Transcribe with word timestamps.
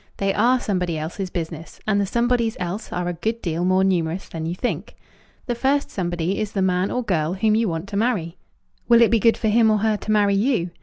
They 0.17 0.33
are 0.33 0.59
somebody 0.59 0.97
else's 0.97 1.29
business, 1.29 1.79
and 1.85 2.01
the 2.01 2.07
somebodies 2.07 2.57
else 2.59 2.91
are 2.91 3.07
a 3.07 3.13
good 3.13 3.39
deal 3.39 3.63
more 3.63 3.83
numerous 3.83 4.27
than 4.27 4.47
you 4.47 4.55
think. 4.55 4.95
The 5.45 5.53
first 5.53 5.91
somebody 5.91 6.39
is 6.39 6.53
the 6.53 6.63
man 6.63 6.89
or 6.89 7.03
girl 7.03 7.33
whom 7.35 7.53
you 7.55 7.69
want 7.69 7.87
to 7.89 7.97
marry. 7.97 8.35
Will 8.89 9.03
it 9.03 9.11
be 9.11 9.19
good 9.19 9.37
for 9.37 9.49
him 9.49 9.69
or 9.69 9.77
her 9.77 9.97
to 9.97 10.11
marry 10.11 10.35
_you? 10.35 10.71